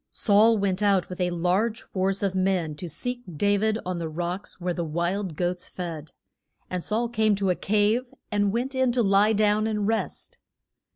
[0.09, 4.09] Saul went out with a large force of men to seek Da vid on the
[4.09, 6.11] rocks where the wild goats fed.
[6.71, 10.39] And Saul came to a cave, and went in to lie down and rest.